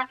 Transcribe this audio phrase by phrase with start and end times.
[0.00, 0.08] Halo,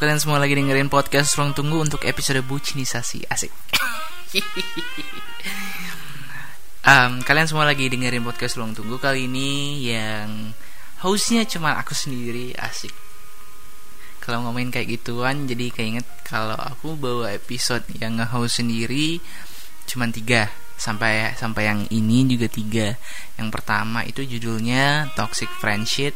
[0.00, 3.28] kalian semua lagi dengerin podcast Ruang Tunggu untuk episode bucinisasi.
[3.28, 3.52] Asik.
[6.88, 10.56] Um, Kalian semua lagi dengerin podcast Ruang Tunggu kali ini yang
[11.04, 12.56] hostnya cuma aku sendiri.
[12.56, 13.07] Asik
[14.28, 19.16] Kalau ngomongin kayak gituan jadi keinget kalau aku bawa episode yang nge-host sendiri
[19.88, 20.52] cuma tiga.
[20.76, 22.92] Sampai sampai yang ini juga tiga.
[23.40, 26.12] Yang pertama itu judulnya toxic friendship.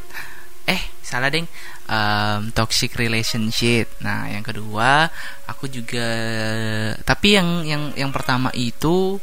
[0.69, 1.48] Eh salah deng.
[1.89, 3.89] Um, toxic relationship.
[4.05, 5.09] Nah yang kedua
[5.48, 6.05] aku juga
[7.09, 9.17] tapi yang yang yang pertama itu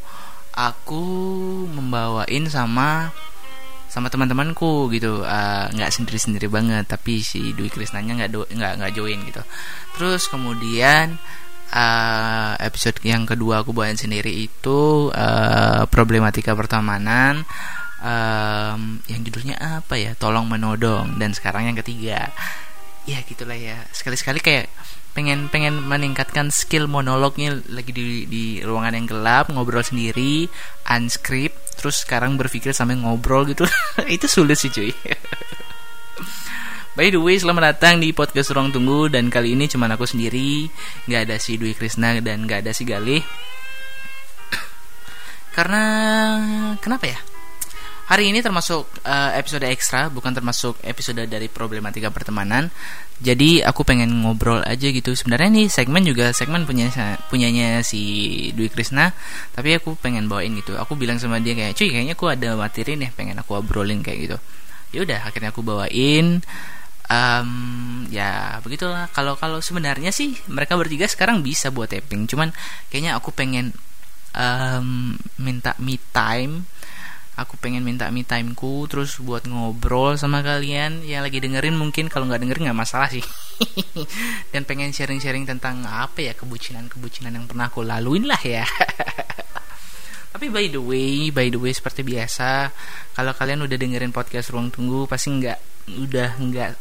[0.57, 1.05] aku
[1.69, 3.13] membawain sama
[3.89, 5.25] sama teman-temanku gitu.
[5.25, 9.41] Uh, nggak uh, sendiri sendiri banget tapi si Dwi Krisnanya nggak nggak nggak join gitu.
[9.97, 11.17] Terus kemudian
[11.73, 17.43] uh, episode yang kedua aku bawain sendiri itu uh, problematika pertemanan
[17.99, 20.13] um, yang judulnya apa ya?
[20.15, 22.29] Tolong menodong dan sekarang yang ketiga.
[23.09, 23.89] Ya gitulah ya.
[23.89, 24.69] Sekali-sekali kayak
[25.09, 30.47] pengen pengen meningkatkan skill monolognya lagi di di ruangan yang gelap ngobrol sendiri
[30.85, 33.63] unscript terus sekarang berpikir sambil ngobrol gitu
[34.15, 34.91] itu sulit sih cuy
[36.99, 40.67] By the way, selamat datang di podcast Ruang Tunggu dan kali ini cuma aku sendiri,
[41.07, 43.23] nggak ada si Dwi Krisna dan nggak ada si Galih.
[45.55, 45.83] Karena
[46.83, 47.19] kenapa ya?
[48.09, 52.73] Hari ini termasuk uh, episode ekstra, bukan termasuk episode dari problematika pertemanan.
[53.21, 55.13] Jadi aku pengen ngobrol aja gitu.
[55.13, 56.89] Sebenarnya nih segmen juga segmen punya
[57.29, 58.01] punyanya si
[58.57, 59.13] Dwi Krisna,
[59.53, 60.73] tapi aku pengen bawain gitu.
[60.73, 64.19] Aku bilang sama dia kayak, "Cuy, kayaknya aku ada materi nih pengen aku obrolin kayak
[64.25, 64.37] gitu."
[64.89, 66.41] Ya udah, akhirnya aku bawain
[67.09, 67.49] um,
[68.13, 72.53] ya begitulah kalau kalau sebenarnya sih mereka bertiga sekarang bisa buat tapping cuman
[72.87, 73.73] kayaknya aku pengen
[74.37, 76.69] um, minta me time
[77.39, 81.01] aku pengen minta me timeku terus buat ngobrol sama kalian.
[81.07, 83.23] Yang lagi dengerin mungkin kalau nggak dengerin nggak masalah sih.
[84.51, 88.67] Dan pengen sharing-sharing tentang apa ya kebucinan-kebucinan yang pernah aku laluin lah ya.
[90.35, 92.69] Tapi by the way by the way seperti biasa
[93.17, 96.71] kalau kalian udah dengerin podcast ruang tunggu pasti nggak udah nggak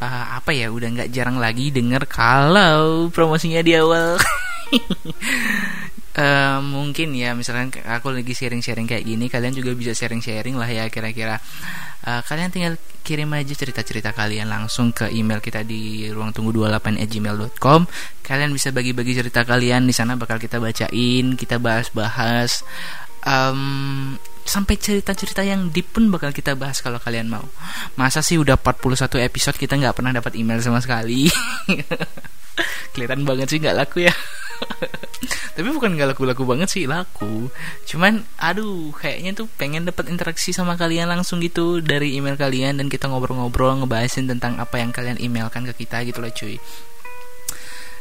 [0.00, 4.16] uh, apa ya udah nggak jarang lagi denger kalau promosinya di awal
[6.18, 10.90] uh, mungkin ya misalkan aku lagi sharing-sharing kayak gini kalian juga bisa sharing-sharing lah ya
[10.90, 11.38] kira-kira
[12.04, 12.74] uh, kalian tinggal
[13.06, 17.80] kirim aja cerita-cerita kalian langsung ke email kita di ruang tunggu 28 gmail.com
[18.26, 22.66] kalian bisa bagi-bagi cerita kalian di sana bakal kita bacain kita bahas-bahas
[23.24, 24.18] um,
[24.48, 27.44] sampai cerita-cerita yang deep pun bakal kita bahas kalau kalian mau.
[28.00, 31.28] Masa sih udah 41 episode kita nggak pernah dapat email sama sekali.
[32.96, 34.14] Kelihatan banget sih nggak laku ya.
[35.56, 37.50] tapi bukan gak laku-laku banget sih laku.
[37.86, 42.86] Cuman aduh kayaknya tuh pengen dapat interaksi sama kalian langsung gitu dari email kalian dan
[42.86, 46.56] kita ngobrol-ngobrol ngebahasin tentang apa yang kalian emailkan ke kita gitu lah cuy.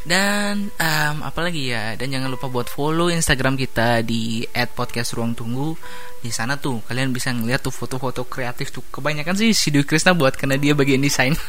[0.07, 2.00] Dan um, apalagi ya?
[2.00, 5.75] Dan jangan lupa buat follow instagram kita di @podcastruangtunggu.
[6.23, 8.88] Di sana tuh kalian bisa ngeliat tuh foto-foto kreatif tuh.
[8.88, 11.35] Kebanyakan sih si Dwi Krisna buat karena dia bagian desain.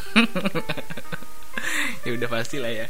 [2.07, 2.87] Ya udah pasti lah ya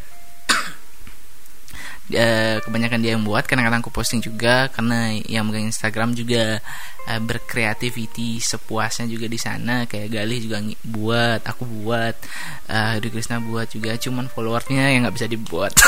[2.15, 6.61] uh, kebanyakan dia yang buat kadang-kadang aku posting juga karena yang megang Instagram juga
[7.09, 12.17] uh, berkreativiti sepuasnya juga di sana kayak Galih juga buat aku buat
[12.69, 12.97] uh,
[13.49, 15.73] buat juga cuman followernya yang nggak bisa dibuat.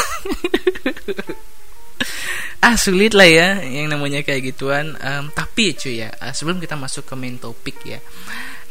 [2.60, 4.92] Ah sulit lah ya yang namanya kayak gituan.
[5.00, 7.96] Um, tapi cuy ya uh, sebelum kita masuk ke main topik ya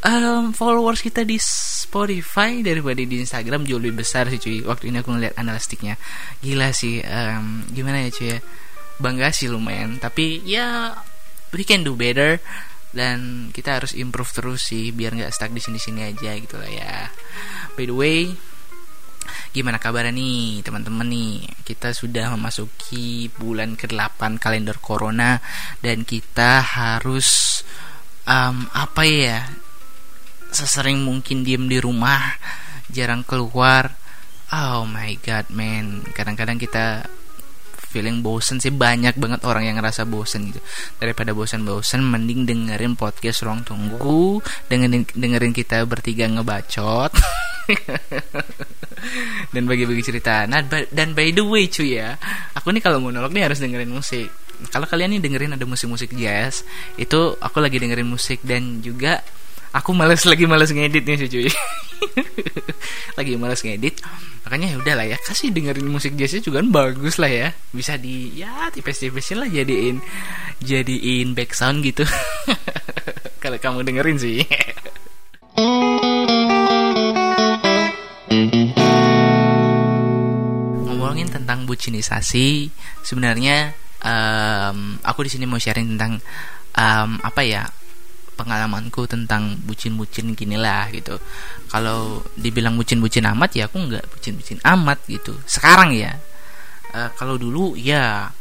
[0.06, 4.58] um, followers kita di Spotify daripada di Instagram jauh lebih besar sih cuy.
[4.64, 6.00] Waktu ini aku ngeliat analistiknya.
[6.40, 8.40] Gila sih um, gimana ya cuy ya?
[9.00, 10.00] Bangga sih lumayan.
[10.00, 10.96] Tapi ya
[11.52, 12.40] we can do better.
[12.90, 16.94] Dan kita harus improve terus sih biar nggak stuck di sini-sini aja gitu lah ya.
[17.78, 18.34] By the way
[19.50, 21.34] gimana kabarnya nih teman-teman nih?
[21.66, 25.42] Kita sudah memasuki bulan ke-8 kalender corona.
[25.82, 27.62] Dan kita harus
[28.30, 29.40] um, apa ya
[30.50, 32.38] sesering mungkin diem di rumah
[32.90, 33.94] jarang keluar.
[34.50, 36.02] Oh my god man.
[36.14, 37.06] Kadang-kadang kita
[37.90, 38.74] feeling bosen sih.
[38.74, 40.62] Banyak banget orang yang ngerasa bosen gitu.
[40.98, 44.42] Daripada bosen-bosen mending dengerin podcast ruang tunggu.
[44.70, 47.10] Dengerin dengerin kita bertiga ngebacot.
[49.54, 50.46] Dan bagi-bagi cerita.
[50.50, 52.18] Nah dan by the way cuy ya.
[52.58, 54.30] Aku nih kalau monolog nih harus dengerin musik.
[54.74, 56.68] Kalau kalian nih dengerin ada musik-musik jazz
[57.00, 59.24] itu aku lagi dengerin musik dan juga
[59.74, 61.50] aku males lagi males ngedit nih cuy.
[63.18, 64.00] Lagi males ngedit.
[64.48, 67.52] Makanya ya udahlah ya kasih dengerin musik jazznya juga kan bagus lah ya.
[67.76, 70.00] Bisa di ya tipis-tipisin lah jadiin
[70.64, 72.08] jadiin back sound gitu.
[73.44, 74.42] Kalau kamu dengerin sih.
[80.88, 82.72] Ngomongin tentang bucinisasi
[83.04, 86.20] sebenarnya um, aku di sini mau sharing tentang
[86.76, 87.64] um, apa ya
[88.40, 91.20] pengalamanku tentang bucin-bucin gini lah gitu.
[91.68, 95.36] Kalau dibilang bucin-bucin amat ya aku nggak bucin-bucin amat gitu.
[95.44, 96.16] Sekarang ya.
[96.96, 98.32] Uh, kalau dulu ya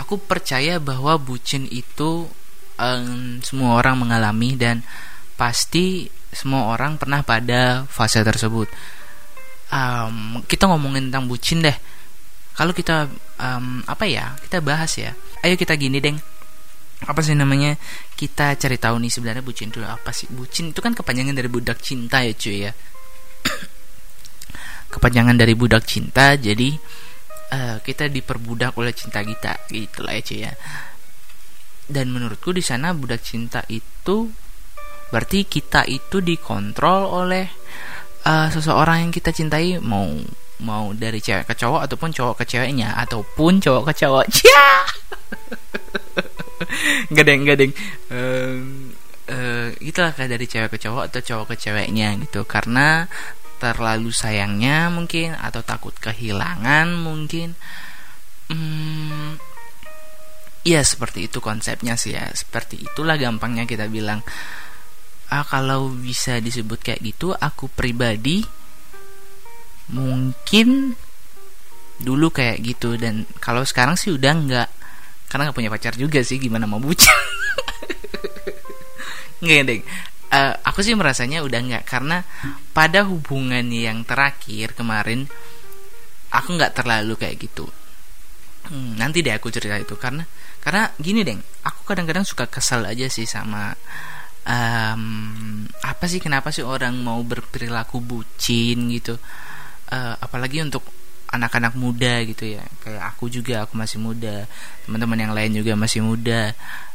[0.00, 2.24] aku percaya bahwa bucin itu
[2.80, 4.80] um, semua orang mengalami dan
[5.36, 8.72] pasti semua orang pernah pada fase tersebut.
[9.68, 11.76] Um, kita ngomongin tentang bucin deh.
[12.56, 15.12] Kalau kita um, apa ya kita bahas ya.
[15.44, 16.31] Ayo kita gini deng
[17.06, 17.74] apa sih namanya?
[18.14, 20.30] Kita cari tahu nih sebenarnya bucin itu apa sih?
[20.30, 22.72] Bucin itu kan kepanjangan dari budak cinta ya cuy ya.
[24.92, 26.78] Kepanjangan dari budak cinta jadi
[27.52, 30.52] uh, kita diperbudak oleh cinta kita gitulah ya cuy ya.
[31.90, 34.30] Dan menurutku di sana budak cinta itu
[35.12, 37.44] berarti kita itu dikontrol oleh
[38.24, 40.08] uh, seseorang yang kita cintai mau
[40.62, 44.24] mau dari cewek ke cowok ataupun cowok ke ceweknya ataupun cowok ke cowok
[47.12, 47.72] nggak deng nggak deng
[48.10, 48.56] uh,
[49.28, 52.42] uh, itulah kayak dari cewek ke cowok atau cowok ke ceweknya gitu.
[52.48, 53.06] Karena
[53.62, 57.54] terlalu sayangnya mungkin atau takut kehilangan mungkin.
[58.50, 59.38] Hmm,
[60.66, 62.26] ya seperti itu konsepnya sih ya.
[62.34, 64.20] Seperti itulah gampangnya kita bilang
[65.32, 68.44] ah kalau bisa disebut kayak gitu aku pribadi
[69.94, 70.98] mungkin
[72.02, 72.98] dulu kayak gitu.
[72.98, 74.70] Dan kalau sekarang sih udah nggak
[75.32, 77.08] karena nggak punya pacar juga sih gimana mau bucin
[79.42, 79.80] nggak deh
[80.32, 81.84] uh, aku sih merasanya udah nggak.
[81.84, 82.24] Karena
[82.72, 85.28] pada hubungan yang terakhir kemarin
[86.32, 87.68] aku nggak terlalu kayak gitu.
[88.72, 89.94] Hmm, nanti deh aku cerita itu.
[90.00, 90.24] Karena
[90.64, 91.36] karena gini deh
[91.68, 93.74] aku kadang-kadang suka kesal aja sih sama
[94.46, 99.20] um, apa sih kenapa sih orang mau berperilaku bucin gitu.
[99.92, 100.88] Uh, apalagi untuk
[101.32, 102.62] anak-anak muda gitu ya.
[102.84, 104.44] Kayak aku juga aku masih muda.
[104.84, 106.52] Teman-teman yang lain juga masih muda.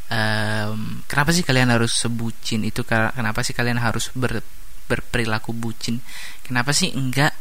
[0.08, 2.86] Um, kenapa sih kalian harus sebucin itu?
[2.86, 4.46] Kenapa sih kalian harus ber,
[4.86, 6.00] berperilaku bucin?
[6.46, 7.34] Kenapa sih enggak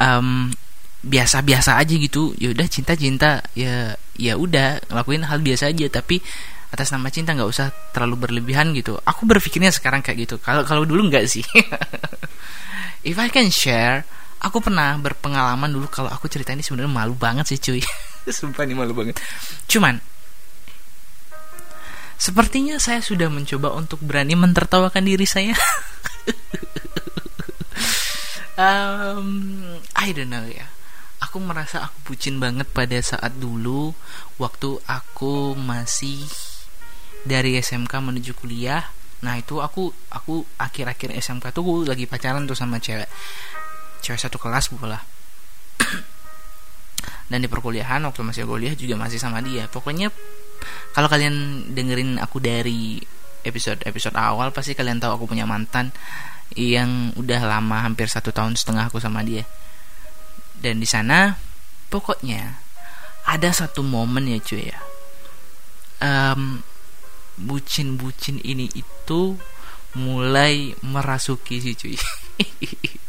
[0.00, 0.48] um,
[1.04, 2.32] biasa-biasa aja gitu?
[2.40, 3.44] Ya udah cinta-cinta.
[3.52, 5.86] Ya ya udah ngelakuin hal biasa aja.
[5.92, 6.24] Tapi
[6.70, 8.96] atas nama cinta nggak usah terlalu berlebihan gitu.
[9.04, 10.34] Aku berpikirnya sekarang kayak gitu.
[10.40, 11.44] Kalau kalau dulu nggak sih.
[13.06, 14.08] If I can share
[14.40, 17.84] aku pernah berpengalaman dulu kalau aku cerita ini sebenarnya malu banget sih cuy.
[18.40, 19.20] Sumpah ini malu banget.
[19.68, 20.00] Cuman
[22.20, 25.54] sepertinya saya sudah mencoba untuk berani mentertawakan diri saya.
[28.60, 30.68] Um, I don't know ya.
[31.24, 33.96] Aku merasa aku bucin banget pada saat dulu
[34.36, 36.28] waktu aku masih
[37.24, 38.84] dari SMK menuju kuliah.
[39.24, 43.08] Nah itu aku aku akhir-akhir SMK tuh lagi pacaran tuh sama cewek
[44.00, 45.00] cewek satu kelas pula
[47.30, 49.70] dan di perkuliahan waktu masih kuliah juga masih sama dia.
[49.70, 50.10] Pokoknya
[50.90, 52.98] kalau kalian dengerin aku dari
[53.46, 55.94] episode episode awal pasti kalian tahu aku punya mantan
[56.58, 59.46] yang udah lama hampir satu tahun setengah aku sama dia.
[60.58, 61.38] Dan di sana
[61.86, 62.58] pokoknya
[63.30, 64.78] ada satu momen ya cuy ya.
[66.02, 66.66] Um,
[67.38, 69.38] bucin-bucin ini itu
[69.94, 71.94] mulai merasuki si cuy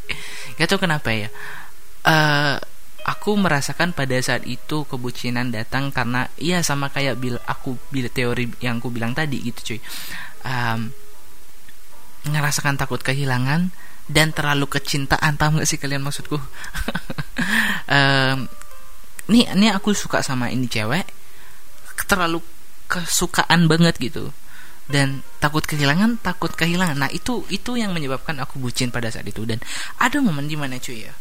[0.57, 1.29] Gak tau kenapa ya.
[2.01, 2.57] Uh,
[3.05, 8.49] aku merasakan pada saat itu kebucinan datang karena ya sama kayak bil aku bil teori
[8.61, 9.79] yang aku bilang tadi gitu cuy.
[10.41, 10.93] Um,
[12.25, 13.73] ngerasakan takut kehilangan
[14.11, 16.37] dan terlalu kecintaan paham gak sih kalian maksudku
[17.95, 18.37] um,
[19.31, 21.07] nih ini aku suka sama ini cewek
[22.05, 22.43] terlalu
[22.91, 24.35] kesukaan banget gitu
[24.91, 26.99] dan takut kehilangan takut kehilangan.
[26.99, 29.47] Nah itu itu yang menyebabkan aku bucin pada saat itu.
[29.47, 29.63] Dan
[29.97, 31.13] ada momen di mana cuy ya.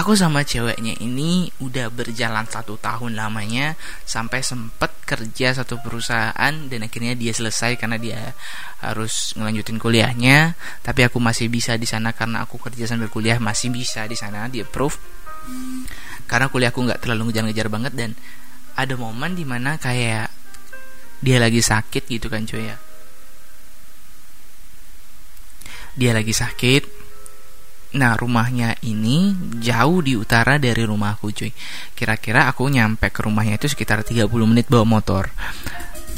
[0.00, 3.74] Aku sama ceweknya ini udah berjalan satu tahun lamanya
[4.06, 8.32] sampai sempet kerja satu perusahaan dan akhirnya dia selesai karena dia
[8.80, 10.54] harus ngelanjutin kuliahnya.
[10.80, 14.46] Tapi aku masih bisa di sana karena aku kerja sambil kuliah masih bisa di sana
[14.46, 14.96] dia proof
[16.30, 18.10] karena kuliahku nggak terlalu ngejar-ngejar banget dan
[18.78, 20.30] ada momen di mana kayak
[21.20, 22.76] dia lagi sakit gitu kan cuy ya.
[25.92, 26.82] Dia lagi sakit.
[28.00, 31.52] Nah rumahnya ini jauh di utara dari rumahku cuy.
[31.92, 35.28] Kira-kira aku nyampe ke rumahnya itu sekitar 30 menit bawa motor.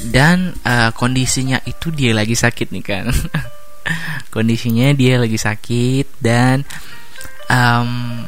[0.03, 3.07] Dan uh, kondisinya itu dia lagi sakit nih kan.
[4.35, 6.63] Kondisinya dia lagi sakit dan
[7.51, 8.23] um,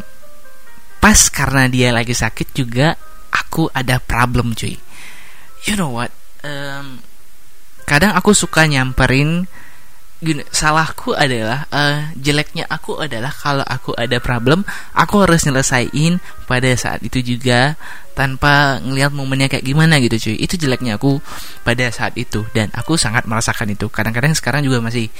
[0.98, 2.98] pas karena dia lagi sakit juga
[3.30, 4.74] aku ada problem cuy.
[5.64, 7.00] You know what um,
[7.88, 9.48] kadang aku suka nyamperin
[10.24, 14.64] gini salahku adalah uh, jeleknya aku adalah kalau aku ada problem
[14.96, 16.16] aku harus nyelesain
[16.48, 17.76] pada saat itu juga
[18.14, 20.36] tanpa ngelihat momennya kayak gimana gitu cuy.
[20.38, 21.18] Itu jeleknya aku
[21.66, 23.90] pada saat itu dan aku sangat merasakan itu.
[23.90, 25.10] Kadang-kadang sekarang juga masih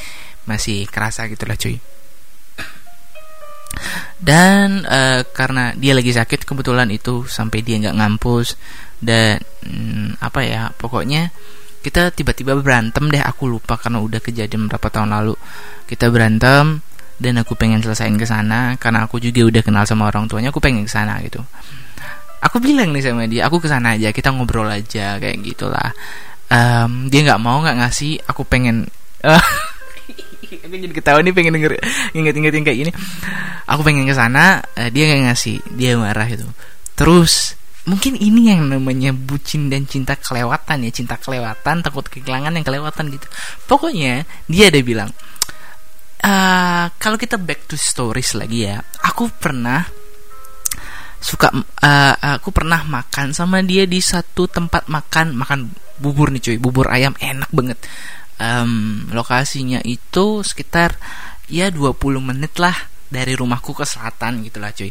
[0.47, 1.77] masih kerasa gitulah cuy.
[4.23, 8.55] Dan uh, karena dia lagi sakit kebetulan itu sampai dia nggak ngampus
[9.05, 11.29] dan hmm, apa ya pokoknya
[11.85, 15.37] kita tiba-tiba berantem deh aku lupa karena udah kejadian berapa tahun lalu.
[15.85, 16.81] Kita berantem
[17.21, 20.65] dan aku pengen selesain ke sana karena aku juga udah kenal sama orang tuanya aku
[20.65, 21.45] pengen ke sana gitu.
[22.41, 25.93] Aku bilang nih sama dia aku ke sana aja kita ngobrol aja kayak gitulah.
[26.49, 28.89] Um, dia nggak mau nggak ngasih aku pengen
[30.65, 31.77] aku jadi ketawa nih pengen denger
[32.17, 32.93] inget-inget yang kayak gini.
[33.69, 36.49] Aku pengen ke sana uh, dia nggak ngasih dia marah gitu.
[36.97, 42.65] Terus mungkin ini yang namanya bucin dan cinta kelewatan ya cinta kelewatan takut kehilangan yang
[42.65, 43.27] kelewatan gitu.
[43.69, 45.11] Pokoknya dia ada bilang
[46.25, 49.85] uh, kalau kita back to stories lagi ya aku pernah
[51.21, 56.57] suka uh, aku pernah makan sama dia di satu tempat makan makan bubur nih cuy
[56.61, 57.79] bubur ayam enak banget.
[58.35, 60.99] Um, lokasinya itu sekitar
[61.47, 62.75] ya 20 menit lah
[63.07, 64.91] dari rumahku ke selatan gitulah cuy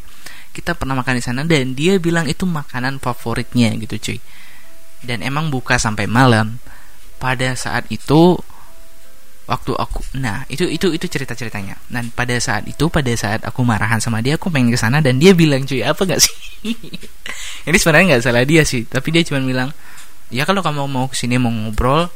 [0.53, 4.19] kita pernah makan di sana dan dia bilang itu makanan favoritnya gitu cuy.
[5.03, 6.61] Dan emang buka sampai malam.
[7.17, 8.37] Pada saat itu
[9.43, 13.59] waktu aku nah itu itu itu cerita ceritanya dan pada saat itu pada saat aku
[13.67, 16.31] marahan sama dia aku pengen ke sana dan dia bilang cuy apa gak sih?
[17.67, 19.75] Ini sebenarnya nggak salah dia sih tapi dia cuma bilang
[20.31, 22.07] ya kalau kamu mau ke sini mau ngobrol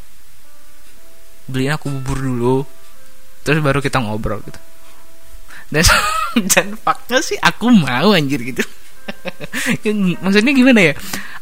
[1.51, 2.57] beliin aku bubur dulu.
[3.43, 4.59] Terus baru kita ngobrol gitu
[5.73, 5.85] dan
[6.53, 8.63] dan fakta sih aku mau anjir gitu.
[10.23, 10.93] Maksudnya gimana ya?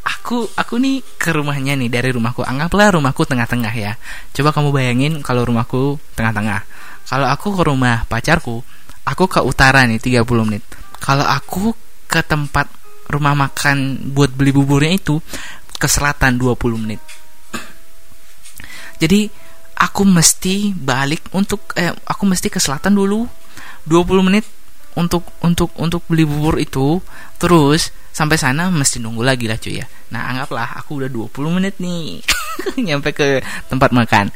[0.06, 2.46] Aku aku nih ke rumahnya nih dari rumahku.
[2.46, 3.98] Anggaplah rumahku tengah-tengah ya.
[4.34, 6.62] Coba kamu bayangin kalau rumahku tengah-tengah.
[7.06, 8.62] Kalau aku ke rumah pacarku
[9.06, 10.66] aku ke utara nih 30 menit.
[10.98, 11.72] Kalau aku
[12.10, 12.68] ke tempat
[13.06, 15.22] rumah makan buat beli buburnya itu
[15.78, 17.02] ke selatan 20 menit.
[18.98, 19.30] Jadi
[19.78, 23.28] aku mesti balik untuk eh, aku mesti ke selatan dulu
[23.86, 24.46] 20 menit
[24.96, 27.04] untuk untuk untuk beli bubur itu
[27.36, 29.86] terus sampai sana mesti nunggu lagi lah cuy ya.
[30.16, 32.24] Nah anggaplah aku udah 20 menit nih
[32.88, 34.32] nyampe ke tempat makan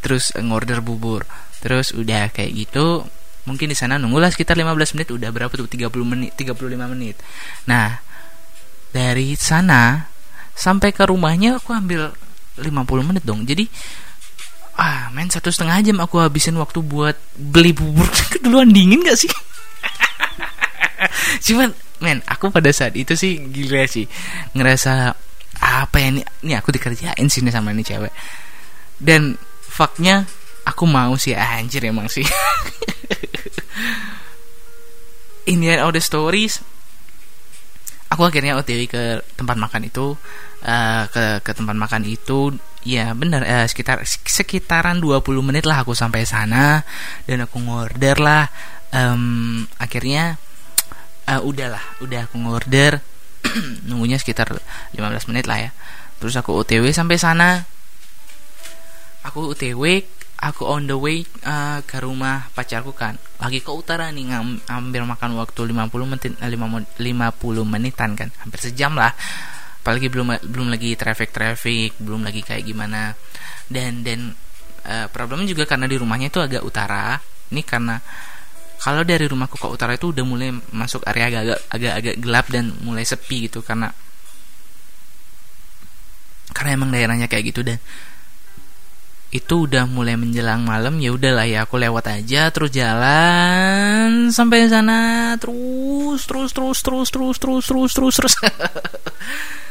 [0.00, 1.28] terus ngorder bubur.
[1.60, 3.04] Terus udah kayak gitu
[3.44, 6.56] mungkin di sana nunggulah sekitar 15 menit udah berapa tuh 30 menit 35
[6.88, 7.16] menit.
[7.68, 8.00] Nah
[8.88, 10.08] dari sana
[10.56, 12.16] sampai ke rumahnya aku ambil
[12.56, 12.64] 50
[13.04, 13.44] menit dong.
[13.44, 13.68] Jadi
[14.78, 18.06] ah main satu setengah jam aku habisin waktu buat beli bubur.
[18.32, 19.30] Keduluan dingin gak sih?
[21.50, 24.06] Cuman men aku pada saat itu sih gila sih.
[24.54, 25.12] Ngerasa
[25.58, 26.22] apa ya ini?
[26.46, 28.14] Ini aku dikerjain sini sama ini cewek.
[29.02, 29.34] Dan
[29.66, 30.22] faknya
[30.62, 31.34] aku mau sih.
[31.34, 32.24] Anjir emang sih.
[35.50, 36.62] In the end of the stories
[38.08, 39.02] aku akhirnya OTW ke
[39.36, 40.16] tempat makan itu
[40.68, 42.52] uh, ke ke tempat makan itu
[42.84, 46.84] ya benar uh, sekitar sekitaran 20 menit lah aku sampai sana
[47.24, 48.52] dan aku ngorder lah.
[48.88, 50.40] Um, akhirnya
[51.28, 53.04] uh, udahlah udah aku ngorder
[53.88, 54.52] nunggunya sekitar
[54.92, 55.70] 15 menit lah ya.
[56.20, 57.64] Terus aku OTW sampai sana.
[59.24, 60.04] Aku OTW
[60.38, 63.20] aku on the way uh, ke rumah pacarku kan.
[63.38, 66.96] Lagi ke utara nih ngambil makan waktu 50 menit 50
[67.68, 68.32] menitan kan.
[68.40, 69.12] Hampir sejam lah
[69.88, 73.16] apalagi belum belum lagi traffic traffic belum lagi kayak gimana.
[73.64, 74.36] Dan dan
[74.84, 77.16] uh, problemnya juga karena di rumahnya itu agak utara.
[77.48, 77.96] Ini karena
[78.84, 82.76] kalau dari rumahku ke utara itu udah mulai masuk area agak agak agak gelap dan
[82.84, 83.88] mulai sepi gitu karena
[86.52, 87.80] karena emang daerahnya kayak gitu dan
[89.28, 95.32] itu udah mulai menjelang malam ya udahlah ya aku lewat aja terus jalan sampai sana
[95.36, 98.34] terus terus terus terus terus terus terus terus terus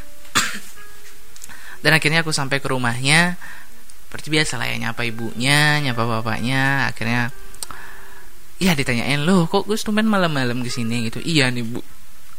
[1.82, 3.38] dan akhirnya aku sampai ke rumahnya.
[4.08, 6.90] Seperti biasa lah ya nyapa ibunya nyapa bapaknya.
[6.90, 7.30] Akhirnya
[8.58, 11.22] ya ditanyain loh kok gue tumben malam-malam ke sini gitu.
[11.22, 11.80] Iya nih bu.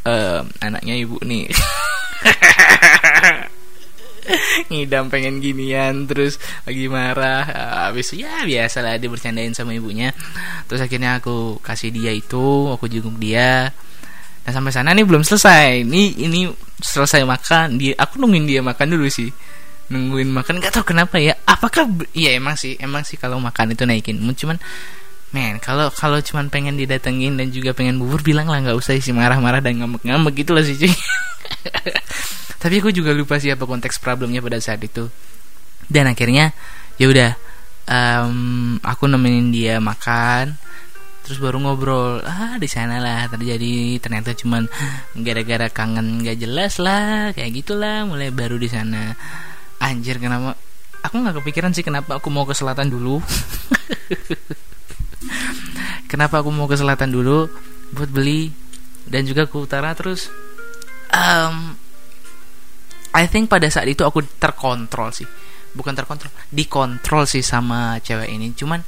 [0.09, 1.53] Uh, anaknya ibu nih.
[4.69, 7.45] Ngidam pengen ginian terus lagi marah.
[7.89, 10.13] Habis ya biasa lah dia bercandain sama ibunya.
[10.69, 13.73] Terus akhirnya aku kasih dia itu aku jenguk dia.
[14.45, 15.85] Nah sampai sana nih belum selesai.
[15.85, 16.41] Ini ini
[16.81, 17.79] selesai makan.
[17.79, 19.31] Dia aku nungguin dia makan dulu sih.
[19.89, 21.35] Nungguin makan nggak tahu kenapa ya.
[21.45, 24.21] Apakah iya emang sih emang sih kalau makan itu naikin.
[24.23, 24.59] Cuman
[25.29, 29.13] men kalau kalau cuman pengen didatengin dan juga pengen bubur bilang lah nggak usah isi
[29.13, 30.89] marah-marah dan ngambek-ngambek gitu lah sih cuy
[32.63, 35.13] tapi aku juga lupa sih apa konteks problemnya pada saat itu
[35.85, 36.57] dan akhirnya
[36.97, 37.31] ya udah
[37.89, 40.57] um, aku nemenin dia makan
[41.29, 42.25] terus baru ngobrol.
[42.25, 44.01] Ah di sana lah terjadi.
[44.01, 44.65] Ternyata cuman
[45.13, 49.13] gara-gara kangen nggak jelas lah kayak gitulah mulai baru di sana.
[49.85, 50.57] Anjir kenapa?
[51.05, 53.21] Aku nggak kepikiran sih kenapa aku mau ke selatan dulu.
[56.09, 57.53] Kenapa aku mau ke selatan dulu?
[57.93, 58.49] Buat beli.
[59.05, 60.33] Dan juga ke utara terus.
[61.13, 61.77] Um,
[63.13, 65.29] I think pada saat itu aku terkontrol sih.
[65.77, 68.57] Bukan terkontrol dikontrol sih sama cewek ini.
[68.57, 68.81] Cuman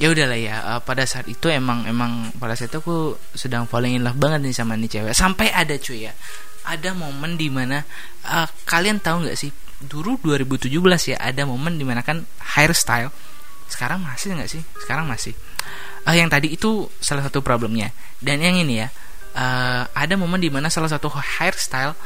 [0.00, 4.00] ya udahlah ya uh, pada saat itu emang emang pada saat itu aku sedang falling
[4.00, 5.12] in love banget nih sama nih cewek.
[5.12, 6.12] Sampai ada cuy ya
[6.62, 7.82] ada momen di mana
[8.28, 9.50] uh, kalian tahu nggak sih
[9.82, 10.70] dulu 2017
[11.10, 12.22] ya ada momen di mana kan
[12.54, 13.10] hairstyle
[13.66, 14.62] sekarang masih nggak sih?
[14.80, 15.32] Sekarang masih.
[16.08, 17.92] Uh, yang tadi itu salah satu problemnya.
[18.22, 18.88] Dan yang ini ya
[19.36, 21.96] uh, ada momen di mana salah satu hairstyle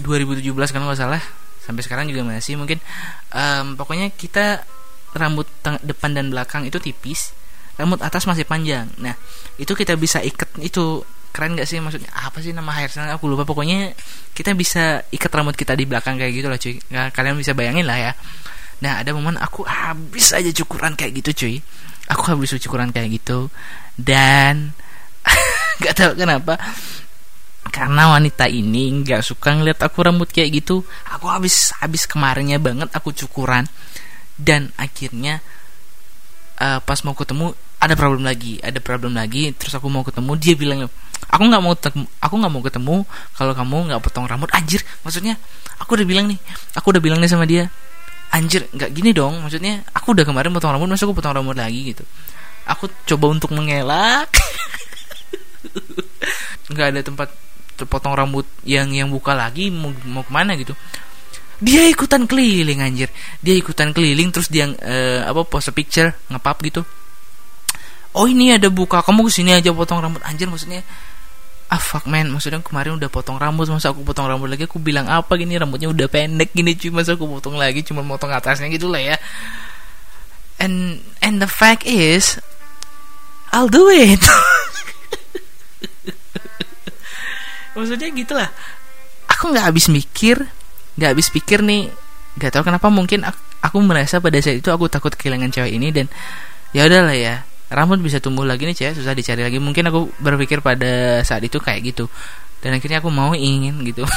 [0.00, 1.22] 2017 kan nggak salah
[1.62, 2.82] sampai sekarang juga masih mungkin
[3.30, 4.66] um, pokoknya kita
[5.12, 5.48] rambut
[5.84, 7.36] depan dan belakang itu tipis
[7.76, 8.88] rambut atas masih panjang.
[9.00, 9.16] Nah
[9.56, 11.00] itu kita bisa ikat itu
[11.32, 11.80] keren gak sih?
[11.80, 13.08] Maksudnya apa sih nama hairstyle?
[13.16, 13.48] Aku lupa.
[13.48, 13.96] Pokoknya
[14.36, 16.76] kita bisa ikat rambut kita di belakang kayak gitu lah cuy.
[16.92, 18.12] Nah, kalian bisa bayangin lah ya.
[18.84, 21.56] Nah ada momen aku habis aja cukuran kayak gitu cuy.
[22.12, 23.48] Aku habis cukuran kayak gitu.
[23.96, 24.76] Dan
[25.80, 26.60] nggak tahu kenapa.
[27.72, 30.84] Karena wanita ini nggak suka ngeliat aku rambut kayak gitu.
[31.08, 33.64] Aku habis habis kemarinnya banget aku cukuran
[34.40, 35.44] dan akhirnya
[36.60, 40.54] uh, pas mau ketemu ada problem lagi ada problem lagi terus aku mau ketemu dia
[40.54, 40.86] bilang
[41.32, 41.74] aku nggak mau
[42.20, 42.96] aku nggak mau ketemu
[43.34, 44.52] kalau kamu nggak potong rambut.
[44.52, 45.40] Anjir maksudnya
[45.80, 46.38] aku udah bilang nih
[46.76, 47.72] aku udah bilang nih sama dia
[48.32, 51.92] anjir nggak gini dong maksudnya aku udah kemarin potong rambut masa aku potong rambut lagi?
[51.92, 52.04] Gitu.
[52.68, 54.30] Aku coba untuk mengelak.
[56.72, 57.28] Nggak ada tempat
[57.90, 60.70] potong rambut yang yang buka lagi mau mau ke mana gitu
[61.62, 63.06] dia ikutan keliling anjir.
[63.38, 66.82] Dia ikutan keliling terus dia uh, apa pose picture ngepap gitu.
[68.12, 68.98] Oh ini ada buka.
[69.00, 70.18] Kamu ke sini aja potong rambut.
[70.26, 70.82] Anjir maksudnya
[71.70, 72.34] ah fuck man.
[72.34, 74.66] Maksudnya kemarin udah potong rambut masa aku potong rambut lagi?
[74.66, 75.54] Aku bilang apa gini?
[75.54, 77.86] Rambutnya udah pendek gini cuma masa aku potong lagi?
[77.86, 79.16] Cuma potong atasnya gitu lah ya.
[80.58, 82.42] And and the fact is
[83.54, 84.18] I'll do it.
[87.78, 88.50] Maksudnya gitulah.
[89.30, 90.50] Aku nggak habis mikir
[90.96, 91.88] nggak habis pikir nih
[92.36, 96.06] nggak tahu kenapa mungkin aku, merasa pada saat itu aku takut kehilangan cewek ini dan
[96.72, 99.60] ya udahlah ya rambut bisa tumbuh lagi nih cewek susah dicari lagi.
[99.60, 102.08] Mungkin aku berpikir pada saat itu kayak gitu
[102.62, 104.06] dan akhirnya aku mau ingin gitu.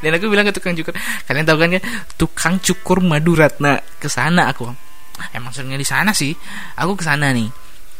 [0.00, 0.94] Dan aku bilang ke tukang cukur
[1.26, 1.80] kalian tahu kan ya
[2.14, 4.70] tukang cukur Maduratna ke sana aku.
[5.34, 6.32] Emang seringnya di sana sih
[6.78, 7.50] aku ke sana nih.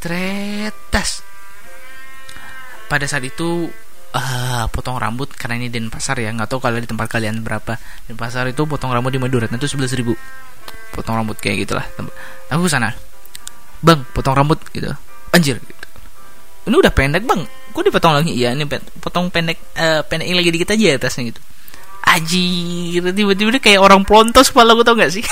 [0.00, 1.20] Tretas
[2.88, 3.68] pada saat itu
[4.14, 6.30] uh, potong rambut karena ini Denpasar ya.
[6.34, 7.78] Nggak tahu kalau di tempat kalian berapa.
[8.10, 10.14] Denpasar itu potong rambut di Madura itu sebelas ribu.
[10.94, 11.86] Potong rambut kayak gitulah.
[12.50, 12.94] Aku sana.
[13.80, 14.90] Bang potong rambut gitu.
[15.34, 15.58] Anjir.
[15.58, 15.78] Gitu.
[16.68, 17.42] ini udah pendek bang.
[17.72, 18.32] Kok dipotong lagi.
[18.36, 18.68] Iya ini
[19.00, 21.40] potong pendek uh, pendek lagi dikit aja atasnya gitu.
[22.00, 25.20] Anjir tiba-tiba kayak orang pelontos kepala gue tau gak sih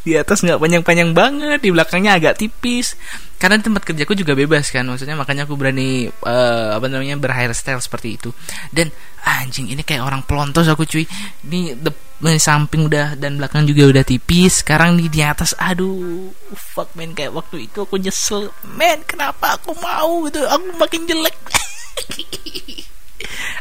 [0.00, 2.96] di atas nggak panjang-panjang banget di belakangnya agak tipis.
[3.40, 8.20] Karena tempat kerjaku juga bebas kan maksudnya makanya aku berani uh, apa namanya berhairstyle seperti
[8.20, 8.30] itu.
[8.68, 8.92] Dan
[9.24, 11.08] anjing ini kayak orang pelontos aku cuy.
[11.48, 14.60] Ini the, di samping udah dan belakang juga udah tipis.
[14.60, 18.52] Sekarang nih di atas aduh fuck man kayak waktu itu aku nyesel.
[18.76, 20.44] Man kenapa aku mau gitu?
[20.44, 21.36] Aku makin jelek.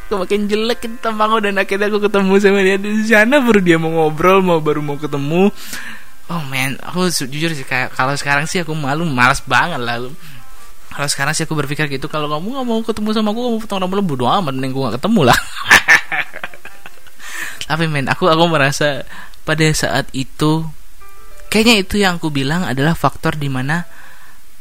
[0.07, 2.81] Aku makin jelek kita mau dan akhirnya aku ketemu sama dia.
[2.81, 5.53] Di sana baru dia mau ngobrol mau baru mau ketemu
[6.29, 10.13] oh man aku jujur sih kalau sekarang sih aku malu malas banget lalu
[10.89, 13.79] kalau sekarang sih aku berpikir gitu kalau kamu nggak mau ketemu sama aku kamu potong
[13.79, 15.39] rambut bodo amat mending gue gak ketemu lah.
[17.69, 19.05] Tapi men aku aku merasa
[19.45, 20.65] pada saat itu
[21.53, 23.85] kayaknya itu yang aku bilang adalah faktor di mana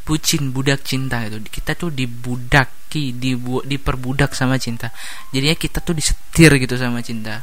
[0.04, 4.92] bucin budak cinta itu kita tuh dibudaki dibu diperbudak sama cinta.
[5.32, 7.42] Jadinya kita tuh disetir gitu sama cinta.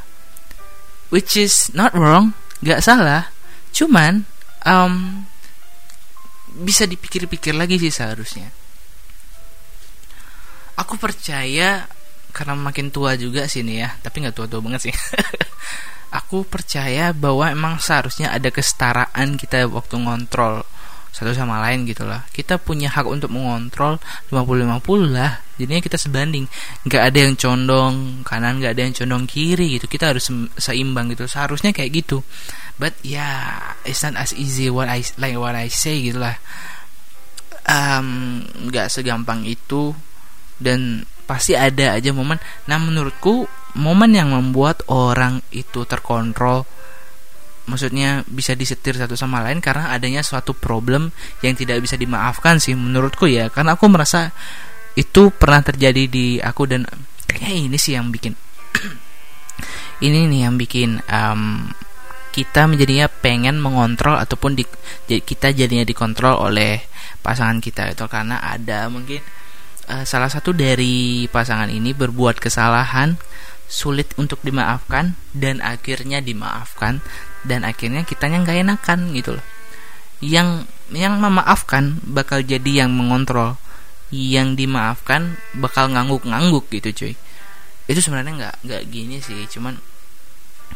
[1.10, 2.32] Which is not wrong
[2.64, 3.28] nggak salah
[3.76, 4.24] cuman
[4.64, 5.28] um,
[6.64, 8.48] bisa dipikir-pikir lagi sih seharusnya.
[10.80, 11.84] Aku percaya
[12.32, 14.94] karena makin tua juga sih nih ya tapi nggak tua-tua banget sih.
[16.24, 20.64] Aku percaya bahwa emang seharusnya ada kesetaraan kita waktu ngontrol
[21.16, 22.28] satu sama lain gitu lah.
[22.28, 23.96] Kita punya hak untuk mengontrol
[24.28, 25.40] 50-50 lah.
[25.56, 26.44] Jadinya kita sebanding.
[26.84, 29.88] Nggak ada yang condong kanan nggak ada yang condong kiri gitu.
[29.88, 30.28] Kita harus
[30.60, 31.24] seimbang gitu.
[31.24, 32.20] Seharusnya kayak gitu.
[32.76, 33.40] But ya yeah,
[33.88, 36.36] it's not as easy what I like what I say gitu lah.
[38.68, 39.96] Nggak um, segampang itu.
[40.60, 42.36] Dan pasti ada aja momen.
[42.68, 46.68] Nah menurutku momen yang membuat orang itu terkontrol
[47.66, 51.10] maksudnya bisa disetir satu sama lain karena adanya suatu problem
[51.42, 53.50] yang tidak bisa dimaafkan sih menurutku ya.
[53.50, 54.30] Karena aku merasa
[54.96, 56.86] itu pernah terjadi di aku dan
[57.28, 58.32] kayaknya ini sih yang bikin
[60.06, 61.68] ini nih yang bikin um,
[62.32, 64.64] kita menjadinya pengen mengontrol ataupun di,
[65.08, 66.84] kita jadinya dikontrol oleh
[67.20, 68.04] pasangan kita itu.
[68.06, 69.20] Karena ada mungkin
[69.90, 73.16] uh, salah satu dari pasangan ini berbuat kesalahan
[73.66, 77.02] sulit untuk dimaafkan dan akhirnya dimaafkan
[77.46, 79.46] dan akhirnya kitanya nggak enakan gitu loh.
[80.18, 83.56] Yang yang memaafkan bakal jadi yang mengontrol.
[84.10, 87.14] Yang dimaafkan bakal ngangguk-ngangguk gitu cuy.
[87.86, 89.46] Itu sebenarnya nggak nggak gini sih.
[89.46, 89.78] Cuman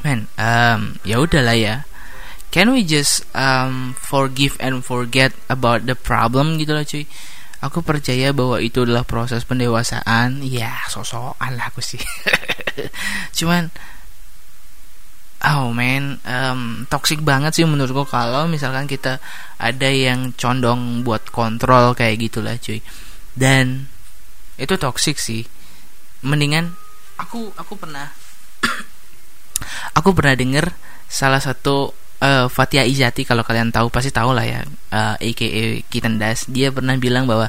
[0.06, 1.76] man um, ya udahlah ya.
[2.50, 7.06] Can we just um, forgive and forget about the problem gitu loh cuy?
[7.60, 10.40] Aku percaya bahwa itu adalah proses pendewasaan.
[10.42, 12.00] Ya sosokan lah aku sih.
[13.38, 13.68] Cuman
[15.40, 19.22] oh man um, toxic banget sih menurutku kalau misalkan kita
[19.56, 22.84] ada yang condong buat kontrol kayak gitulah cuy.
[23.32, 23.88] Dan
[24.60, 25.46] itu toxic sih.
[26.20, 26.76] Mendingan
[27.16, 28.12] aku aku pernah
[29.98, 30.72] aku pernah denger
[31.08, 34.60] salah satu uh, Fatia Izati kalau kalian tahu pasti tahu lah ya
[34.92, 37.48] uh, eh, aka Kitendas dia pernah bilang bahwa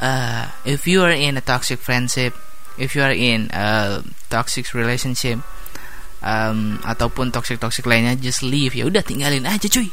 [0.00, 2.36] uh, if you are in a toxic friendship
[2.80, 4.00] if you are in a
[4.32, 5.40] toxic relationship
[6.24, 8.76] um, ataupun toxic toxic lainnya just leave.
[8.76, 9.88] Ya udah tinggalin aja cuy.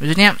[0.00, 0.36] Maksudnya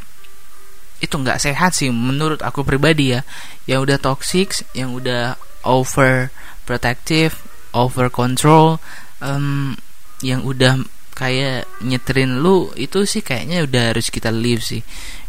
[1.02, 3.20] itu nggak sehat sih menurut aku pribadi ya.
[3.68, 6.34] Yang udah toxic yang udah over
[6.66, 7.38] protective
[7.72, 8.78] over control
[9.22, 9.74] um,
[10.22, 10.78] yang udah
[11.12, 14.82] kayak nyeterin lu itu sih kayaknya udah harus kita leave sih.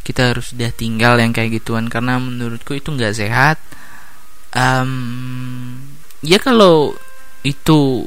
[0.03, 1.87] Kita harus udah tinggal yang kayak gituan.
[1.87, 3.57] Karena menurutku itu nggak sehat.
[4.53, 5.79] Um,
[6.21, 6.93] ya kalau
[7.43, 8.05] itu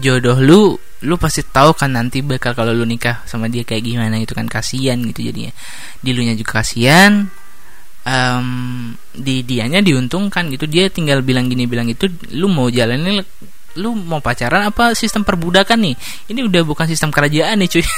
[0.00, 0.60] jodoh lu
[1.02, 4.46] lu pasti tahu kan nanti bakal kalau lu nikah sama dia kayak gimana itu kan
[4.46, 5.52] kasihan gitu jadinya.
[5.98, 7.26] Di lu nya juga kasihan
[8.06, 8.48] um,
[9.12, 10.70] di dianya diuntungkan gitu.
[10.70, 13.20] Dia tinggal bilang gini bilang itu lu mau jalanin
[13.82, 15.94] lu mau pacaran apa sistem perbudakan nih?
[16.30, 17.84] Ini udah bukan sistem kerajaan nih cuy.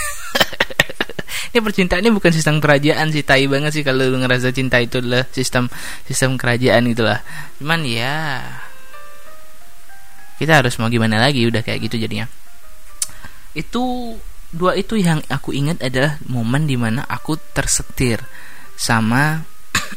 [1.55, 4.99] Ini percintaan ini bukan sistem kerajaan sih tai banget sih kalau lu ngerasa cinta itu
[4.99, 5.71] adalah sistem
[6.03, 7.23] sistem kerajaan gitulah
[7.63, 8.43] cuman ya
[10.45, 12.29] kita harus mau gimana lagi udah kayak gitu jadinya.
[13.57, 14.13] Itu
[14.53, 18.21] dua itu yang aku ingat adalah momen di mana aku tersetir
[18.77, 19.41] sama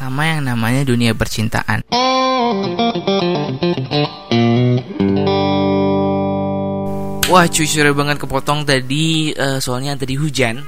[0.00, 1.84] sama yang namanya dunia percintaan.
[7.28, 10.64] Wah cuy sore banget kepotong tadi uh, soalnya tadi hujan.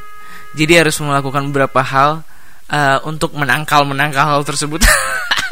[0.53, 2.29] Jadi harus melakukan beberapa hal
[2.68, 4.85] uh, Untuk menangkal menangkal hal tersebut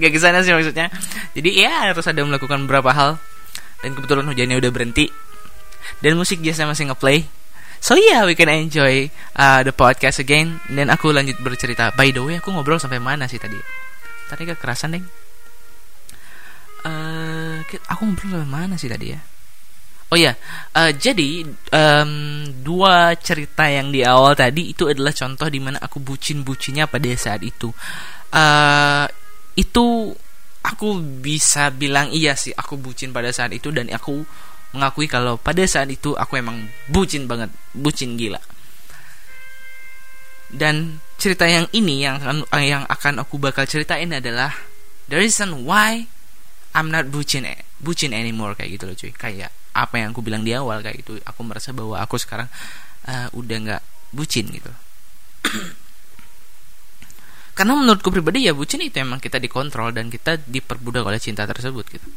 [0.00, 0.90] Gak ke sana sih maksudnya
[1.38, 3.22] Jadi ya harus ada melakukan beberapa hal
[3.78, 5.06] Dan kebetulan hujannya udah berhenti
[6.02, 7.22] Dan musik biasa masih ngeplay
[7.84, 10.56] So yeah, we can enjoy uh, the podcast again.
[10.72, 11.92] Dan aku lanjut bercerita.
[11.92, 13.60] By the way, aku ngobrol sampai mana sih tadi?
[14.24, 15.04] Tadi gak kerasan deh.
[16.80, 17.60] Uh,
[17.92, 19.20] aku ngobrol sampai mana sih tadi ya?
[20.08, 20.36] Oh ya, yeah.
[20.80, 21.44] uh, jadi
[21.76, 22.12] um,
[22.64, 27.44] dua cerita yang di awal tadi itu adalah contoh di mana aku bucin-bucinnya pada saat
[27.44, 27.68] itu.
[28.32, 29.04] Uh,
[29.54, 30.14] itu
[30.64, 30.88] aku
[31.22, 34.24] bisa bilang iya sih, aku bucin pada saat itu dan aku
[34.74, 38.42] mengakui kalau pada saat itu aku emang bucin banget, bucin gila.
[40.50, 42.18] Dan cerita yang ini yang
[42.58, 44.54] yang akan aku bakal ceritain adalah
[45.10, 46.06] the reason why
[46.74, 47.46] I'm not bucin
[47.78, 49.12] bucin anymore kayak gitu loh cuy.
[49.14, 51.22] Kayak apa yang aku bilang di awal kayak gitu.
[51.22, 52.50] Aku merasa bahwa aku sekarang
[53.06, 54.70] uh, udah nggak bucin gitu.
[57.54, 61.86] Karena menurutku pribadi ya bucin itu emang kita dikontrol dan kita diperbudak oleh cinta tersebut
[61.86, 62.08] gitu.